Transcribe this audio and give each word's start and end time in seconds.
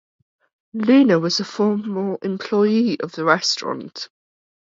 Luna 0.73 1.19
was 1.19 1.39
a 1.39 1.45
former 1.45 2.17
employee 2.23 2.99
of 3.01 3.11
the 3.11 3.23
restaurant. 3.23 4.09